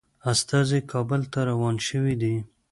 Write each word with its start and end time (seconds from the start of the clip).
استازي 0.31 0.79
کابل 0.91 1.21
ته 1.31 1.39
روان 1.49 1.75
شوي 1.87 2.15
دي. 2.21 2.35